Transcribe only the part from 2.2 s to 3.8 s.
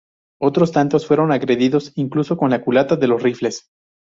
con la culata de los rifles.